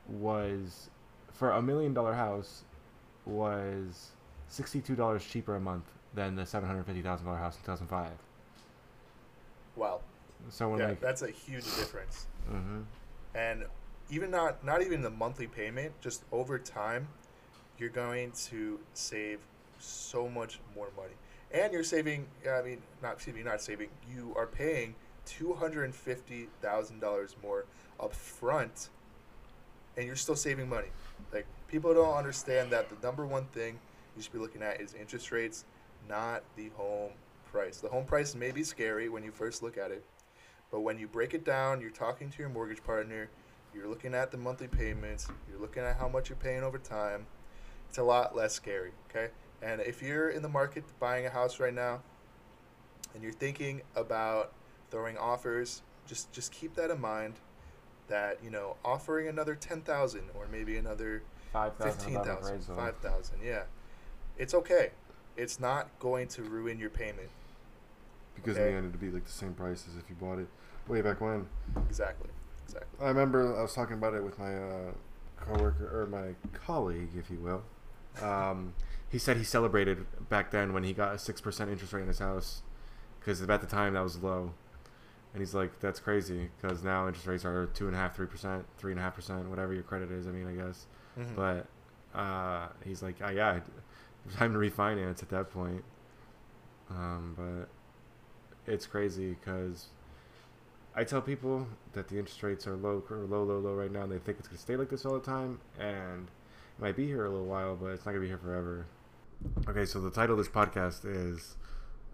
was 0.07 0.89
for 1.31 1.51
a 1.51 1.61
million 1.61 1.93
dollar 1.93 2.13
house 2.13 2.63
was 3.25 4.11
sixty 4.47 4.81
two 4.81 4.95
dollars 4.95 5.25
cheaper 5.25 5.55
a 5.55 5.59
month 5.59 5.85
than 6.13 6.35
the 6.35 6.45
seven 6.45 6.67
hundred 6.67 6.85
fifty 6.85 7.01
thousand 7.01 7.25
dollar 7.25 7.37
house 7.37 7.55
in 7.55 7.61
two 7.61 7.65
thousand 7.65 7.87
five. 7.87 8.11
Wow. 9.75 10.01
So 10.49 10.69
when 10.69 10.79
yeah, 10.79 10.89
like 10.89 11.01
that's 11.01 11.21
a 11.21 11.31
huge 11.31 11.63
difference. 11.63 12.27
hmm 12.47 12.81
And 13.33 13.65
even 14.09 14.29
not 14.31 14.63
not 14.63 14.81
even 14.81 15.01
the 15.01 15.09
monthly 15.09 15.47
payment, 15.47 15.93
just 16.01 16.23
over 16.31 16.59
time, 16.59 17.07
you're 17.77 17.89
going 17.89 18.31
to 18.49 18.79
save 18.93 19.39
so 19.79 20.29
much 20.29 20.59
more 20.75 20.89
money. 20.95 21.13
And 21.53 21.71
you're 21.71 21.83
saving. 21.83 22.25
I 22.49 22.61
mean, 22.63 22.81
not 23.01 23.13
excuse 23.13 23.35
me, 23.35 23.43
not 23.43 23.61
saving. 23.61 23.89
You 24.11 24.33
are 24.35 24.47
paying 24.47 24.95
two 25.25 25.53
hundred 25.53 25.83
and 25.83 25.95
fifty 25.95 26.47
thousand 26.61 26.99
dollars 26.99 27.35
more 27.43 27.65
up 27.99 28.13
front, 28.13 28.89
and 29.95 30.05
you're 30.05 30.15
still 30.15 30.35
saving 30.35 30.67
money. 30.67 30.87
Like 31.31 31.45
people 31.67 31.93
don't 31.93 32.15
understand 32.15 32.71
that 32.71 32.89
the 32.89 33.05
number 33.05 33.25
one 33.25 33.45
thing 33.45 33.79
you 34.15 34.23
should 34.23 34.33
be 34.33 34.39
looking 34.39 34.63
at 34.63 34.81
is 34.81 34.95
interest 34.95 35.31
rates, 35.31 35.65
not 36.09 36.43
the 36.55 36.69
home 36.75 37.11
price. 37.51 37.77
The 37.77 37.89
home 37.89 38.05
price 38.05 38.33
may 38.33 38.51
be 38.51 38.63
scary 38.63 39.09
when 39.09 39.23
you 39.23 39.31
first 39.31 39.61
look 39.61 39.77
at 39.77 39.91
it, 39.91 40.03
but 40.71 40.81
when 40.81 40.97
you 40.97 41.07
break 41.07 41.35
it 41.35 41.45
down, 41.45 41.81
you're 41.81 41.91
talking 41.91 42.31
to 42.31 42.39
your 42.39 42.49
mortgage 42.49 42.83
partner, 42.83 43.29
you're 43.75 43.87
looking 43.87 44.15
at 44.15 44.31
the 44.31 44.37
monthly 44.37 44.67
payments, 44.67 45.27
you're 45.47 45.59
looking 45.59 45.83
at 45.83 45.97
how 45.97 46.07
much 46.07 46.29
you're 46.29 46.35
paying 46.35 46.63
over 46.63 46.79
time. 46.79 47.27
It's 47.89 47.99
a 47.99 48.03
lot 48.03 48.35
less 48.35 48.53
scary, 48.53 48.91
okay? 49.09 49.31
And 49.63 49.81
if 49.81 50.01
you're 50.01 50.29
in 50.29 50.41
the 50.41 50.49
market 50.49 50.83
buying 50.99 51.25
a 51.25 51.29
house 51.29 51.59
right 51.59 51.73
now 51.73 52.01
and 53.13 53.23
you're 53.23 53.31
thinking 53.31 53.81
about 53.95 54.51
throwing 54.91 55.17
offers, 55.17 55.81
just 56.05 56.31
just 56.33 56.51
keep 56.51 56.75
that 56.75 56.89
in 56.89 56.99
mind 56.99 57.35
that, 58.09 58.39
you 58.43 58.49
know, 58.49 58.75
offering 58.83 59.29
another 59.29 59.55
10,000 59.55 60.21
or 60.35 60.47
maybe 60.51 60.77
another 60.77 61.23
five 61.53 61.75
thousand 61.77 62.13
15,000, 62.13 62.75
5,000, 62.75 63.37
yeah. 63.43 63.63
It's 64.37 64.53
okay. 64.53 64.91
It's 65.37 65.59
not 65.59 65.87
going 65.99 66.27
to 66.29 66.43
ruin 66.43 66.77
your 66.77 66.89
payment. 66.89 67.29
because 68.35 68.57
okay. 68.57 68.67
in 68.67 68.71
the 68.71 68.77
end 68.77 68.89
it'd 68.89 68.99
be 68.99 69.11
like 69.11 69.25
the 69.25 69.31
same 69.31 69.53
price 69.53 69.85
as 69.89 69.95
if 69.95 70.09
you 70.09 70.15
bought 70.15 70.39
it 70.39 70.47
way 70.87 71.01
back 71.01 71.21
when. 71.21 71.47
Exactly. 71.87 72.29
Exactly. 72.65 73.05
I 73.05 73.09
remember 73.09 73.57
I 73.57 73.61
was 73.61 73.73
talking 73.73 73.95
about 73.95 74.13
it 74.13 74.23
with 74.23 74.37
my 74.37 74.55
uh, 74.55 74.91
coworker 75.37 76.01
or 76.01 76.07
my 76.07 76.35
colleague, 76.53 77.09
if 77.17 77.29
you 77.29 77.37
will. 77.37 77.63
Um, 78.21 78.73
he 79.13 79.19
said 79.19 79.37
he 79.37 79.43
celebrated 79.43 80.05
back 80.27 80.49
then 80.49 80.73
when 80.73 80.83
he 80.83 80.91
got 80.91 81.13
a 81.13 81.19
six 81.19 81.39
percent 81.39 81.69
interest 81.69 81.93
rate 81.93 82.01
in 82.01 82.07
his 82.07 82.17
house, 82.19 82.63
because 83.19 83.41
at 83.43 83.61
the 83.61 83.67
time 83.67 83.93
that 83.93 84.01
was 84.03 84.17
low. 84.21 84.53
And 85.33 85.41
he's 85.41 85.53
like, 85.55 85.79
"That's 85.79 85.99
crazy," 85.99 86.49
because 86.59 86.83
now 86.83 87.07
interest 87.07 87.27
rates 87.27 87.45
are 87.45 87.67
two 87.67 87.87
and 87.87 87.95
a 87.95 87.99
half, 87.99 88.15
three 88.15 88.25
percent, 88.27 88.65
three 88.77 88.91
and 88.91 88.99
a 88.99 89.03
half 89.03 89.15
percent, 89.15 89.47
whatever 89.49 89.73
your 89.73 89.83
credit 89.83 90.11
is. 90.11 90.27
I 90.27 90.31
mean, 90.31 90.47
I 90.47 90.53
guess. 90.53 90.87
Mhm. 91.17 91.35
But 91.35 92.19
uh, 92.19 92.67
he's 92.83 93.01
like, 93.03 93.15
oh, 93.23 93.29
"Yeah, 93.29 93.59
time 94.35 94.53
to 94.53 94.59
refinance 94.59 95.21
at 95.23 95.29
that 95.29 95.49
point." 95.51 95.83
Um, 96.89 97.35
but 97.37 98.71
it's 98.71 98.85
crazy 98.87 99.35
because 99.39 99.87
I 100.95 101.03
tell 101.03 101.21
people 101.21 101.67
that 101.93 102.07
the 102.07 102.17
interest 102.19 102.41
rates 102.43 102.65
are 102.67 102.75
low, 102.75 103.03
or 103.09 103.17
low, 103.17 103.43
low, 103.43 103.59
low 103.59 103.73
right 103.75 103.91
now, 103.91 104.03
and 104.03 104.11
they 104.11 104.17
think 104.19 104.37
it's 104.39 104.47
gonna 104.47 104.59
stay 104.59 104.75
like 104.75 104.89
this 104.89 105.05
all 105.05 105.13
the 105.13 105.19
time, 105.25 105.59
and 105.79 106.27
it 106.27 106.81
might 106.81 106.95
be 106.95 107.05
here 107.07 107.25
a 107.25 107.29
little 107.29 107.45
while, 107.47 107.75
but 107.75 107.87
it's 107.87 108.05
not 108.05 108.11
gonna 108.11 108.21
be 108.21 108.27
here 108.27 108.37
forever. 108.37 108.85
Okay, 109.67 109.85
so 109.85 109.99
the 109.99 110.11
title 110.11 110.37
of 110.37 110.45
this 110.45 110.53
podcast 110.53 111.01
is 111.05 111.55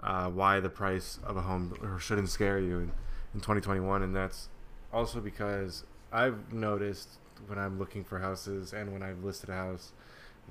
uh, 0.03 0.29
"Why 0.29 0.59
the 0.59 0.69
Price 0.69 1.19
of 1.23 1.37
a 1.37 1.41
Home 1.41 1.73
Shouldn't 1.99 2.29
Scare 2.29 2.59
You 2.59 2.77
in, 2.79 2.91
in 3.33 3.39
2021," 3.41 4.03
and 4.03 4.15
that's 4.15 4.49
also 4.93 5.19
because 5.19 5.83
I've 6.11 6.51
noticed 6.53 7.09
when 7.47 7.57
I'm 7.59 7.79
looking 7.79 8.03
for 8.03 8.19
houses 8.19 8.73
and 8.73 8.91
when 8.93 9.01
I've 9.03 9.23
listed 9.23 9.49
a 9.49 9.53
house 9.53 9.91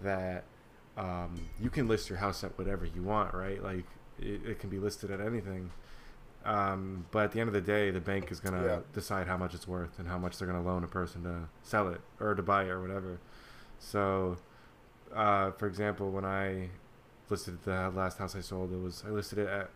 that 0.03 0.45
um, 0.97 1.35
you 1.61 1.71
can 1.71 1.87
list 1.89 2.09
your 2.09 2.19
house 2.19 2.43
at 2.45 2.57
whatever 2.59 2.85
you 2.87 3.03
want, 3.03 3.35
right? 3.35 3.63
Like 3.63 3.85
it, 4.19 4.45
it 4.45 4.59
can 4.59 4.71
be 4.71 4.79
listed 4.79 5.11
at 5.11 5.21
anything. 5.21 5.71
Um, 6.45 7.07
but 7.11 7.25
at 7.25 7.33
the 7.33 7.41
end 7.41 7.49
of 7.49 7.55
the 7.55 7.61
day, 7.61 7.91
the 7.91 8.01
bank 8.01 8.31
is 8.31 8.41
gonna 8.41 8.65
Yeah. 8.65 8.79
decide 8.95 9.27
how 9.27 9.37
much 9.37 9.55
it's 9.55 9.69
worth 9.69 9.99
and 9.99 10.09
how 10.09 10.19
much 10.19 10.39
they're 10.39 10.47
gonna 10.49 10.63
loan 10.63 10.83
a 10.85 10.89
person 10.89 11.23
to 11.25 11.49
sell 11.63 11.89
it 11.89 12.01
or 12.21 12.35
to 12.35 12.43
buy 12.43 12.65
it 12.65 12.69
or 12.71 12.81
whatever. 12.81 13.19
So, 13.79 14.39
uh, 15.15 15.53
for 15.53 15.67
example, 15.67 16.11
when 16.11 16.25
I 16.25 16.71
listed 17.29 17.63
the 17.65 17.91
last 17.95 18.19
house 18.19 18.35
I 18.35 18.41
sold, 18.41 18.73
it 18.73 18.81
was 18.81 19.05
I 19.07 19.11
listed 19.11 19.39
it 19.39 19.49
at 19.49 19.71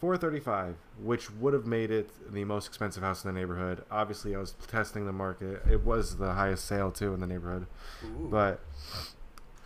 four 0.00 0.16
thirty 0.16 0.40
five, 0.40 0.76
which 1.02 1.30
would 1.30 1.54
have 1.54 1.66
made 1.66 1.90
it 1.90 2.10
the 2.32 2.44
most 2.44 2.66
expensive 2.66 3.02
house 3.02 3.24
in 3.24 3.32
the 3.32 3.38
neighborhood. 3.38 3.84
Obviously, 3.90 4.34
I 4.34 4.38
was 4.38 4.54
testing 4.66 5.06
the 5.06 5.12
market. 5.12 5.62
It 5.70 5.84
was 5.84 6.16
the 6.18 6.32
highest 6.32 6.66
sale 6.66 6.90
too 6.90 7.14
in 7.14 7.20
the 7.20 7.26
neighborhood, 7.26 7.66
Ooh. 8.04 8.28
but 8.30 8.60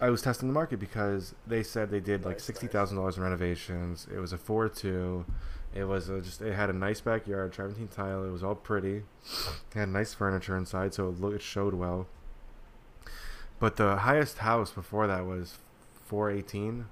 I 0.00 0.10
was 0.10 0.22
testing 0.22 0.48
the 0.48 0.54
market 0.54 0.78
because 0.78 1.34
they 1.46 1.62
said 1.62 1.90
they 1.90 2.00
did 2.00 2.24
like 2.24 2.40
sixty 2.40 2.66
thousand 2.66 2.96
nice. 2.96 3.02
dollars 3.02 3.16
in 3.16 3.22
renovations. 3.24 4.06
It 4.14 4.18
was 4.18 4.32
a 4.32 4.38
four 4.38 4.68
two. 4.68 5.24
It 5.74 5.84
was 5.84 6.08
a, 6.08 6.20
just 6.20 6.40
it 6.40 6.54
had 6.54 6.70
a 6.70 6.72
nice 6.72 7.00
backyard, 7.00 7.52
travertine 7.52 7.88
tile. 7.88 8.24
It 8.24 8.30
was 8.30 8.42
all 8.42 8.54
pretty. 8.54 8.96
It 8.96 9.74
had 9.74 9.90
nice 9.90 10.14
furniture 10.14 10.56
inside, 10.56 10.94
so 10.94 11.08
it, 11.08 11.20
look, 11.20 11.34
it 11.34 11.42
showed 11.42 11.74
well. 11.74 12.06
But 13.60 13.76
the 13.76 13.96
highest 13.98 14.38
house 14.38 14.70
before 14.70 15.06
that 15.06 15.26
was 15.26 15.58
four 16.06 16.30
eighteen, 16.30 16.86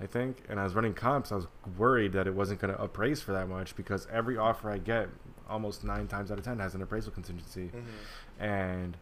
I 0.00 0.06
think. 0.06 0.44
And 0.48 0.60
I 0.60 0.64
was 0.64 0.74
running 0.74 0.94
comps. 0.94 1.32
I 1.32 1.36
was 1.36 1.46
worried 1.78 2.12
that 2.12 2.26
it 2.26 2.34
wasn't 2.34 2.60
going 2.60 2.74
to 2.74 2.80
appraise 2.82 3.20
for 3.22 3.32
that 3.32 3.48
much 3.48 3.74
because 3.76 4.06
every 4.12 4.36
offer 4.36 4.70
I 4.70 4.78
get, 4.78 5.08
almost 5.48 5.82
nine 5.84 6.06
times 6.08 6.30
out 6.30 6.38
of 6.38 6.44
ten, 6.44 6.58
has 6.58 6.74
an 6.74 6.82
appraisal 6.82 7.12
contingency 7.12 7.70
Mhm. 7.74 8.42
and 8.44 8.96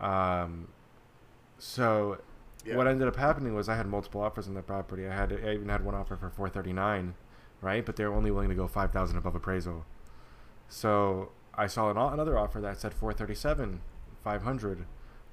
um, 0.00 0.68
so 1.58 2.18
Yeah. 2.64 2.76
what 2.76 2.86
ended 2.86 3.06
up 3.08 3.16
happening 3.16 3.54
was 3.54 3.68
I 3.68 3.76
had 3.76 3.86
multiple 3.86 4.20
offers 4.20 4.46
on 4.48 4.54
the 4.54 4.62
property. 4.62 5.06
I 5.08 5.14
had 5.14 5.32
I 5.32 5.52
even 5.54 5.68
had 5.68 5.84
one 5.84 5.94
offer 5.94 6.16
for 6.16 6.30
four 6.30 6.48
thirty 6.48 6.72
nine, 6.72 7.14
right? 7.62 7.84
But 7.84 7.96
they 7.96 8.04
were 8.06 8.14
only 8.14 8.30
willing 8.30 8.48
to 8.48 8.54
go 8.54 8.66
five 8.66 8.92
thousand 8.92 9.18
above 9.18 9.34
appraisal. 9.34 9.84
So 10.68 11.30
I 11.54 11.66
saw 11.66 11.90
an, 11.90 11.96
another 11.96 12.38
offer 12.38 12.60
that 12.60 12.78
said 12.78 12.92
four 12.94 13.12
thirty 13.12 13.34
seven, 13.34 13.80
five 14.24 14.42
hundred, 14.42 14.84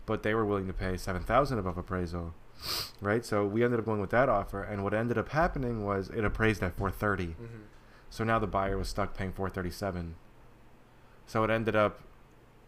but 0.05 0.23
they 0.23 0.33
were 0.33 0.45
willing 0.45 0.67
to 0.67 0.73
pay 0.73 0.97
seven 0.97 1.23
thousand 1.23 1.59
above 1.59 1.77
appraisal, 1.77 2.33
right? 3.01 3.23
So 3.25 3.45
we 3.45 3.63
ended 3.63 3.79
up 3.79 3.85
going 3.85 4.01
with 4.01 4.09
that 4.11 4.29
offer, 4.29 4.61
and 4.63 4.83
what 4.83 4.93
ended 4.93 5.17
up 5.17 5.29
happening 5.29 5.83
was 5.85 6.09
it 6.09 6.23
appraised 6.25 6.61
at 6.63 6.75
four 6.77 6.91
thirty. 6.91 7.35
Mhm. 7.41 7.61
So 8.09 8.23
now 8.23 8.37
the 8.39 8.47
buyer 8.47 8.77
was 8.77 8.89
stuck 8.89 9.15
paying 9.17 9.31
437. 9.31 10.13
So 11.25 11.43
it 11.43 11.49
ended 11.49 11.75
up 11.75 12.01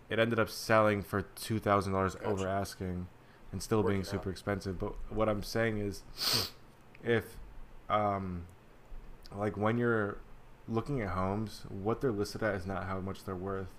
it 0.09 0.17
ended 0.19 0.39
up 0.39 0.49
selling 0.49 1.01
for 1.03 1.21
$2,000 1.21 1.91
Gotcha. 2.15 2.25
over 2.25 2.47
asking 2.47 3.07
and 3.51 3.61
still 3.61 3.81
being 3.83 4.03
super 4.03 4.29
out. 4.29 4.33
expensive. 4.33 4.79
But 4.79 4.93
what 5.11 5.29
I'm 5.29 5.43
saying 5.43 5.77
is 5.79 6.03
if 7.03 7.37
um 7.89 8.45
like 9.35 9.55
when 9.57 9.77
you're 9.77 10.17
looking 10.67 11.01
at 11.01 11.09
homes, 11.09 11.63
what 11.69 12.01
they're 12.01 12.11
listed 12.11 12.41
at 12.41 12.55
is 12.55 12.65
not 12.65 12.85
how 12.85 12.99
much 12.99 13.23
they're 13.23 13.35
worth. 13.35 13.73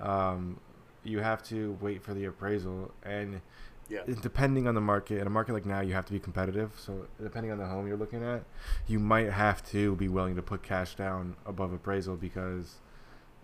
Um 0.00 0.60
you 1.06 1.20
have 1.20 1.42
to 1.44 1.76
wait 1.80 2.02
for 2.02 2.14
the 2.14 2.24
appraisal 2.24 2.92
and 3.02 3.40
Yeah. 3.88 4.02
depending 4.20 4.66
on 4.66 4.74
the 4.74 4.80
market 4.80 5.20
in 5.20 5.26
a 5.26 5.30
market 5.30 5.52
like 5.52 5.64
now 5.66 5.80
you 5.80 5.92
have 5.94 6.06
to 6.06 6.12
be 6.12 6.18
competitive. 6.18 6.72
So 6.76 7.06
depending 7.22 7.52
on 7.52 7.58
the 7.58 7.66
home 7.66 7.86
you're 7.86 7.96
looking 7.96 8.22
at 8.24 8.42
you 8.86 8.98
might 8.98 9.30
have 9.30 9.64
to 9.70 9.94
be 9.96 10.08
willing 10.08 10.34
to 10.36 10.42
put 10.42 10.62
cash 10.62 10.94
down 10.96 11.36
above 11.46 11.72
appraisal 11.72 12.16
because 12.16 12.76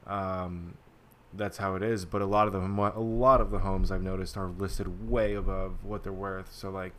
um, 0.07 0.75
that's 1.35 1.59
how 1.59 1.75
it 1.77 1.83
is. 1.83 2.05
But 2.05 2.23
a 2.23 2.27
lot 2.27 2.47
of 2.47 2.53
the 2.53 2.59
a 2.61 3.01
lot 3.01 3.41
of 3.41 3.51
the 3.51 3.61
homes 3.61 3.91
i've 3.91 4.03
noticed 4.03 4.37
are 4.37 4.49
listed 4.49 5.09
way 5.09 5.35
above 5.35 5.85
what 5.85 6.03
they're 6.03 6.13
worth. 6.13 6.53
So 6.53 6.71
like 6.71 6.93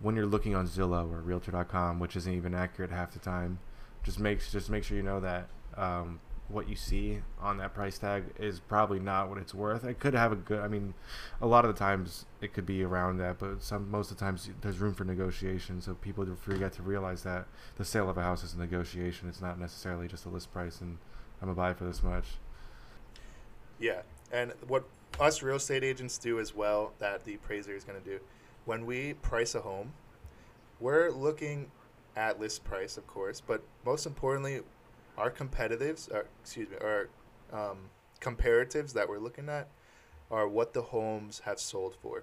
when 0.00 0.16
you're 0.16 0.26
looking 0.26 0.54
on 0.54 0.66
zillow 0.66 1.10
or 1.12 1.20
realtor.com 1.20 2.00
which 2.00 2.16
isn't 2.16 2.32
even 2.32 2.54
accurate 2.54 2.90
half 2.90 3.12
the 3.12 3.18
time 3.18 3.58
just 4.02 4.18
make 4.18 4.40
just 4.50 4.70
make 4.70 4.82
sure 4.82 4.96
you 4.96 5.02
know 5.02 5.20
that 5.20 5.48
um, 5.76 6.18
what 6.50 6.68
you 6.68 6.76
see 6.76 7.20
on 7.40 7.58
that 7.58 7.74
price 7.74 7.98
tag 7.98 8.24
is 8.38 8.60
probably 8.60 8.98
not 8.98 9.28
what 9.28 9.38
it's 9.38 9.54
worth. 9.54 9.84
It 9.84 9.98
could 9.98 10.14
have 10.14 10.32
a 10.32 10.36
good. 10.36 10.60
I 10.60 10.68
mean, 10.68 10.94
a 11.40 11.46
lot 11.46 11.64
of 11.64 11.74
the 11.74 11.78
times 11.78 12.26
it 12.40 12.52
could 12.52 12.66
be 12.66 12.82
around 12.82 13.18
that, 13.18 13.38
but 13.38 13.62
some 13.62 13.90
most 13.90 14.10
of 14.10 14.18
the 14.18 14.24
times 14.24 14.50
there's 14.60 14.78
room 14.78 14.94
for 14.94 15.04
negotiation. 15.04 15.80
So 15.80 15.94
people 15.94 16.26
forget 16.40 16.72
to 16.74 16.82
realize 16.82 17.22
that 17.22 17.46
the 17.76 17.84
sale 17.84 18.10
of 18.10 18.18
a 18.18 18.22
house 18.22 18.42
is 18.42 18.54
a 18.54 18.58
negotiation. 18.58 19.28
It's 19.28 19.40
not 19.40 19.58
necessarily 19.58 20.08
just 20.08 20.26
a 20.26 20.28
list 20.28 20.52
price, 20.52 20.80
and 20.80 20.98
I'm 21.40 21.48
gonna 21.48 21.56
buy 21.56 21.70
it 21.70 21.78
for 21.78 21.84
this 21.84 22.02
much. 22.02 22.26
Yeah, 23.78 24.02
and 24.32 24.52
what 24.66 24.84
us 25.18 25.42
real 25.42 25.56
estate 25.56 25.84
agents 25.84 26.18
do 26.18 26.40
as 26.40 26.54
well 26.54 26.92
that 26.98 27.24
the 27.24 27.34
appraiser 27.34 27.74
is 27.74 27.84
to 27.84 28.00
do, 28.00 28.20
when 28.64 28.86
we 28.86 29.14
price 29.14 29.54
a 29.54 29.60
home, 29.60 29.92
we're 30.78 31.10
looking 31.10 31.70
at 32.16 32.40
list 32.40 32.64
price, 32.64 32.96
of 32.96 33.06
course, 33.06 33.40
but 33.40 33.62
most 33.84 34.06
importantly, 34.06 34.60
our 35.18 35.30
competitives, 35.30 36.10
or 36.12 36.26
excuse 36.42 36.68
me, 36.70 36.76
our 36.80 37.08
um, 37.52 37.78
comparatives 38.20 38.92
that 38.94 39.08
we're 39.08 39.18
looking 39.18 39.48
at 39.48 39.68
are 40.30 40.46
what 40.48 40.72
the 40.72 40.82
homes 40.82 41.40
have 41.44 41.58
sold 41.58 41.96
for. 42.02 42.22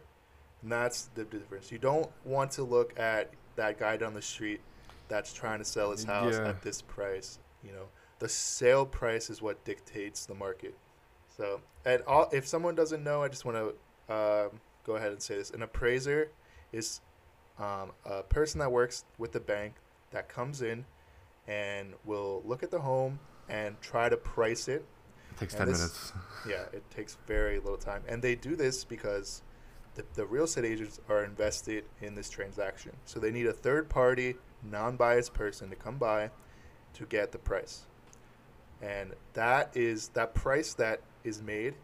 And 0.62 0.72
that's 0.72 1.10
the 1.16 1.24
difference. 1.26 1.72
You 1.72 1.78
don't 1.78 2.10
want 2.26 2.52
to 2.52 2.64
look 2.64 2.98
at 3.00 3.32
that 3.56 3.80
guy 3.80 3.98
down 3.98 4.14
the 4.14 4.22
street 4.22 4.62
that's 5.08 5.34
trying 5.34 5.60
to 5.60 5.66
sell 5.66 5.92
his 5.92 6.04
house 6.04 6.34
Yeah. 6.34 6.50
at 6.50 6.62
this 6.62 6.82
price. 6.82 7.40
You 7.64 7.72
know, 7.74 7.88
the 8.20 8.30
sale 8.30 8.86
price 8.86 9.30
is 9.30 9.42
what 9.42 9.64
dictates 9.66 10.26
the 10.26 10.34
market. 10.36 10.76
So, 11.36 11.62
at 11.86 12.06
all, 12.08 12.30
if 12.32 12.48
someone 12.48 12.76
doesn't 12.76 13.04
know, 13.04 13.22
I 13.24 13.28
just 13.28 13.46
want 13.46 13.58
to 13.58 14.14
um, 14.14 14.60
go 14.86 14.96
ahead 14.96 15.12
and 15.12 15.22
say 15.22 15.36
this: 15.36 15.52
an 15.52 15.62
appraiser 15.62 16.32
is 16.72 17.02
um, 17.60 17.92
a 18.06 18.24
person 18.24 18.60
that 18.60 18.72
works 18.72 19.06
with 19.18 19.32
the 19.34 19.40
bank 19.40 19.76
that 20.12 20.30
comes 20.30 20.62
in 20.62 20.86
and 21.48 21.94
we'll 22.06 22.42
look 22.46 22.64
at 22.64 22.72
the 22.72 22.80
home 22.80 23.20
and 23.50 23.80
try 23.82 24.10
to 24.10 24.18
price 24.18 24.68
it 24.68 24.86
It 25.32 25.38
takes 25.40 25.54
And 25.54 25.60
ten 25.60 25.68
this- 25.70 25.80
minutes. 25.80 26.14
yeah, 26.50 26.64
it 26.78 26.84
takes 26.92 27.18
very 27.28 27.60
little 27.60 27.78
time. 27.78 28.04
And 28.08 28.22
they 28.22 28.36
do 28.36 28.56
this 28.56 28.84
because 28.84 29.42
the, 29.96 30.04
the 30.14 30.26
real 30.26 30.44
estate 30.44 30.66
agents 30.66 31.00
are 31.10 31.24
invested 31.24 31.86
in 32.02 32.16
this 32.16 32.30
transaction. 32.30 32.92
So 33.06 33.20
they 33.20 33.32
need 33.32 33.48
a 33.48 33.54
third 33.54 33.90
party, 33.90 34.36
non 34.64 34.96
biased 34.98 35.34
person 35.34 35.70
to 35.70 35.76
come 35.76 35.98
by 35.98 36.32
to 36.94 37.06
get 37.06 37.32
the 37.32 37.38
price. 37.40 37.86
And 38.82 39.14
that 39.34 39.76
is 39.76 40.10
that 40.10 40.34
price 40.36 40.74
that 40.76 41.02
is 41.24 41.42
made, 41.42 41.76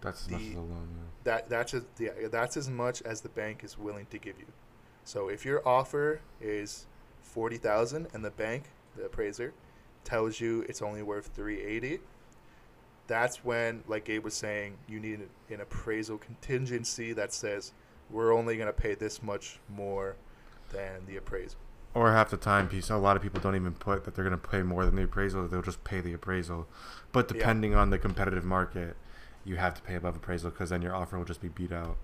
That's 0.00 0.26
the- 0.26 0.54
loan. 0.54 0.88
that 1.24 1.48
that's 1.48 1.74
as, 1.74 1.84
yeah, 1.98 2.10
that's 2.30 2.56
as 2.56 2.68
much 2.68 3.02
as 3.02 3.20
the 3.22 3.28
bank 3.30 3.64
is 3.64 3.78
willing 3.78 4.06
to 4.06 4.18
give 4.18 4.38
you. 4.38 4.46
So 5.04 5.28
if 5.28 5.44
your 5.44 5.66
offer 5.66 6.20
is 6.40 6.86
forty 7.22 7.56
thousand 7.56 8.08
and 8.12 8.24
the 8.24 8.30
bank, 8.30 8.64
the 8.96 9.04
appraiser, 9.04 9.52
tells 10.04 10.40
you 10.40 10.64
it's 10.68 10.82
only 10.82 11.02
worth 11.02 11.30
three 11.34 11.60
eighty, 11.60 12.00
that's 13.06 13.44
when, 13.44 13.82
like 13.86 14.04
Gabe 14.04 14.24
was 14.24 14.34
saying, 14.34 14.76
you 14.88 15.00
need 15.00 15.28
an 15.50 15.60
appraisal 15.60 16.18
contingency 16.18 17.12
that 17.14 17.32
says 17.32 17.72
we're 18.10 18.32
only 18.34 18.56
going 18.56 18.66
to 18.68 18.72
pay 18.72 18.94
this 18.94 19.22
much 19.22 19.58
more 19.68 20.16
than 20.70 21.04
the 21.06 21.16
appraisal. 21.16 21.58
Or 21.94 22.12
half 22.12 22.30
the 22.30 22.36
time, 22.36 22.68
piece. 22.68 22.90
A 22.90 22.96
lot 22.96 23.16
of 23.16 23.22
people 23.22 23.40
don't 23.40 23.56
even 23.56 23.72
put 23.72 24.04
that 24.04 24.14
they're 24.14 24.24
going 24.24 24.38
to 24.38 24.48
pay 24.48 24.62
more 24.62 24.84
than 24.84 24.94
the 24.94 25.04
appraisal. 25.04 25.48
They'll 25.48 25.62
just 25.62 25.82
pay 25.84 26.00
the 26.00 26.12
appraisal. 26.12 26.68
But 27.12 27.30
Yeah. 27.30 27.38
depending 27.38 27.74
on 27.74 27.90
the 27.90 27.98
competitive 27.98 28.44
market, 28.44 28.96
you 29.44 29.56
have 29.56 29.74
to 29.74 29.82
pay 29.82 29.94
above 29.94 30.16
appraisal 30.16 30.50
because 30.50 30.70
then 30.70 30.82
your 30.82 30.94
offer 30.94 31.16
will 31.16 31.24
just 31.24 31.40
be 31.40 31.48
beat 31.48 31.72
out. 31.72 31.96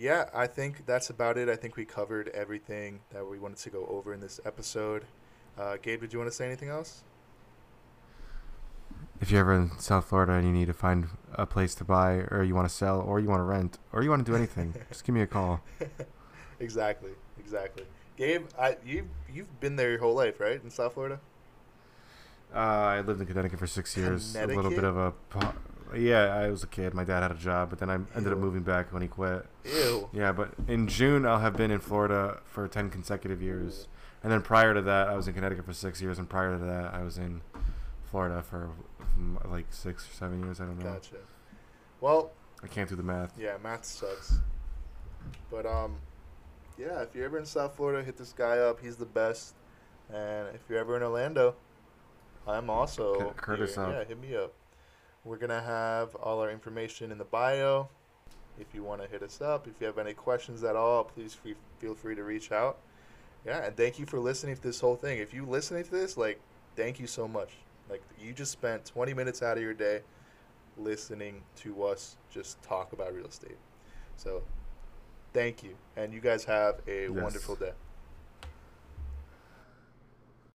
Yeah, 0.00 0.30
I 0.32 0.46
think 0.46 0.86
that's 0.86 1.10
about 1.10 1.36
it. 1.36 1.50
I 1.50 1.56
think 1.56 1.76
we 1.76 1.84
covered 1.84 2.28
everything 2.28 3.00
that 3.10 3.26
we 3.26 3.38
wanted 3.38 3.58
to 3.58 3.68
go 3.68 3.84
over 3.84 4.14
in 4.14 4.20
this 4.20 4.40
episode. 4.46 5.04
Uh, 5.58 5.76
Gabe, 5.76 6.00
did 6.00 6.14
you 6.14 6.18
want 6.18 6.30
to 6.30 6.34
say 6.34 6.46
anything 6.46 6.70
else? 6.70 7.02
If 9.20 9.30
you're 9.30 9.40
ever 9.40 9.52
in 9.52 9.78
South 9.78 10.06
Florida 10.06 10.32
and 10.32 10.46
you 10.46 10.54
need 10.54 10.68
to 10.68 10.72
find 10.72 11.08
a 11.34 11.44
place 11.44 11.74
to 11.74 11.84
buy, 11.84 12.12
or 12.30 12.42
you 12.42 12.54
want 12.54 12.66
to 12.66 12.74
sell, 12.74 13.02
or 13.02 13.20
you 13.20 13.28
want 13.28 13.40
to 13.40 13.44
rent, 13.44 13.78
or 13.92 14.02
you 14.02 14.08
want 14.08 14.24
to 14.24 14.32
do 14.32 14.34
anything, 14.34 14.74
just 14.88 15.04
give 15.04 15.14
me 15.14 15.20
a 15.20 15.26
call. 15.26 15.60
exactly, 16.60 17.10
exactly. 17.38 17.84
Gabe, 18.16 18.46
I 18.58 18.78
you 18.82 19.06
you've 19.30 19.60
been 19.60 19.76
there 19.76 19.90
your 19.90 20.00
whole 20.00 20.14
life, 20.14 20.40
right, 20.40 20.64
in 20.64 20.70
South 20.70 20.94
Florida? 20.94 21.20
Uh, 22.54 22.58
I 22.58 23.00
lived 23.02 23.20
in 23.20 23.26
Connecticut 23.26 23.58
for 23.58 23.66
six 23.66 23.94
years. 23.98 24.34
A 24.34 24.46
little 24.46 24.70
bit 24.70 24.84
of 24.84 24.96
a, 24.96 25.12
yeah. 25.96 26.34
I 26.34 26.48
was 26.50 26.62
a 26.62 26.66
kid. 26.66 26.94
My 26.94 27.04
dad 27.04 27.22
had 27.22 27.30
a 27.30 27.34
job, 27.34 27.70
but 27.70 27.78
then 27.78 27.90
I 27.90 27.94
ended 28.16 28.32
up 28.32 28.38
moving 28.38 28.62
back 28.62 28.92
when 28.92 29.02
he 29.02 29.08
quit. 29.08 29.46
Ew. 29.64 30.08
Yeah, 30.12 30.32
but 30.32 30.50
in 30.68 30.86
June 30.88 31.26
I'll 31.26 31.38
have 31.40 31.56
been 31.56 31.70
in 31.70 31.80
Florida 31.80 32.40
for 32.44 32.66
ten 32.68 32.90
consecutive 32.90 33.42
years, 33.42 33.88
and 34.22 34.32
then 34.32 34.42
prior 34.42 34.74
to 34.74 34.82
that 34.82 35.08
I 35.08 35.16
was 35.16 35.28
in 35.28 35.34
Connecticut 35.34 35.64
for 35.64 35.72
six 35.72 36.00
years, 36.02 36.18
and 36.18 36.28
prior 36.28 36.58
to 36.58 36.64
that 36.64 36.94
I 36.94 37.02
was 37.02 37.18
in 37.18 37.42
Florida 38.10 38.42
for 38.42 38.70
like 39.48 39.66
six 39.70 40.08
or 40.08 40.12
seven 40.14 40.42
years. 40.42 40.60
I 40.60 40.64
don't 40.64 40.78
know. 40.78 40.92
Gotcha. 40.92 41.16
Well, 42.00 42.30
I 42.62 42.66
can't 42.66 42.88
do 42.88 42.96
the 42.96 43.02
math. 43.02 43.32
yeah, 43.38 43.56
math 43.62 43.84
sucks. 43.84 44.38
But 45.50 45.66
um, 45.66 45.96
yeah, 46.78 47.02
if 47.02 47.14
you're 47.14 47.24
ever 47.24 47.38
in 47.38 47.44
South 47.46 47.76
Florida, 47.76 48.02
hit 48.02 48.16
this 48.16 48.32
guy 48.32 48.58
up. 48.58 48.80
He's 48.80 48.96
the 48.96 49.06
best. 49.06 49.54
And 50.12 50.48
if 50.54 50.62
you're 50.68 50.78
ever 50.78 50.96
in 50.96 51.02
Orlando, 51.02 51.54
I'm 52.48 52.68
also 52.68 53.32
Kurtis 53.36 53.74
here. 53.74 53.84
up. 53.84 53.92
Yeah, 53.92 54.04
hit 54.04 54.20
me 54.20 54.34
up. 54.34 54.52
We're 55.24 55.36
gonna 55.36 55.60
have 55.62 56.14
all 56.16 56.40
our 56.40 56.50
information 56.50 57.12
in 57.12 57.18
the 57.18 57.24
bio. 57.24 57.88
If 58.58 58.74
you 58.74 58.82
want 58.82 59.02
to 59.02 59.08
hit 59.08 59.22
us 59.22 59.40
up, 59.40 59.66
if 59.66 59.74
you 59.80 59.86
have 59.86 59.98
any 59.98 60.12
questions 60.14 60.64
at 60.64 60.76
all, 60.76 61.04
please 61.04 61.34
free, 61.34 61.54
feel 61.78 61.94
free 61.94 62.14
to 62.14 62.24
reach 62.24 62.52
out. 62.52 62.78
Yeah, 63.44 63.64
and 63.64 63.76
thank 63.76 63.98
you 63.98 64.06
for 64.06 64.18
listening 64.18 64.54
to 64.56 64.62
this 64.62 64.80
whole 64.80 64.96
thing. 64.96 65.18
If 65.18 65.32
you 65.32 65.46
listening 65.46 65.84
to 65.84 65.90
this, 65.90 66.16
like, 66.16 66.40
thank 66.76 67.00
you 67.00 67.06
so 67.06 67.26
much. 67.26 67.50
Like, 67.88 68.02
you 68.18 68.32
just 68.32 68.52
spent 68.52 68.84
20 68.84 69.14
minutes 69.14 69.42
out 69.42 69.56
of 69.56 69.62
your 69.62 69.72
day 69.74 70.02
listening 70.76 71.42
to 71.56 71.84
us 71.84 72.16
just 72.30 72.60
talk 72.62 72.92
about 72.92 73.14
real 73.14 73.26
estate. 73.26 73.56
So, 74.16 74.42
thank 75.32 75.62
you, 75.62 75.76
and 75.96 76.12
you 76.12 76.20
guys 76.20 76.44
have 76.44 76.80
a 76.86 77.04
Yes. 77.04 77.10
wonderful 77.10 77.56
day. 77.56 77.72